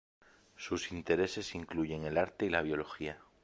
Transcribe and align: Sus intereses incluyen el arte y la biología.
Sus 0.57 0.91
intereses 0.91 1.53
incluyen 1.53 2.05
el 2.05 2.17
arte 2.17 2.47
y 2.47 2.49
la 2.49 2.63
biología. 2.63 3.19